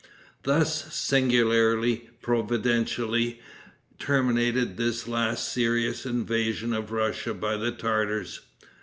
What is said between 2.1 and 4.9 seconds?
providentially, terminated